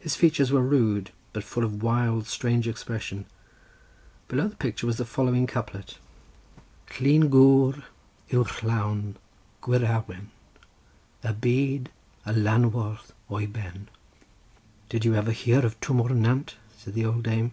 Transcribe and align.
His 0.00 0.16
features 0.16 0.50
were 0.50 0.62
rude, 0.62 1.10
but 1.34 1.44
full 1.44 1.64
of 1.64 1.82
wild, 1.82 2.26
strange 2.28 2.66
expression; 2.66 3.26
below 4.26 4.48
the 4.48 4.56
picture 4.56 4.86
was 4.86 4.96
the 4.96 5.04
following 5.04 5.46
couplet:— 5.46 5.98
"Llun 6.98 7.28
Gwr 7.30 7.82
yw 8.32 8.42
llawn 8.46 9.16
gwir 9.60 9.80
Awen; 9.84 10.30
Y 11.22 11.32
Byd 11.44 11.90
a 12.24 12.32
lanwodd 12.32 13.10
o'i 13.30 13.44
Ben." 13.44 13.90
"Did 14.88 15.04
you 15.04 15.14
ever 15.14 15.32
hear 15.32 15.58
of 15.58 15.78
Twm 15.78 16.00
o'r 16.00 16.14
Nant?" 16.14 16.54
said 16.78 16.94
the 16.94 17.04
old 17.04 17.24
dame. 17.24 17.52